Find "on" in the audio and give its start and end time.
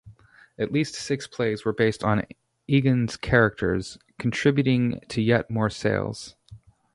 2.03-2.25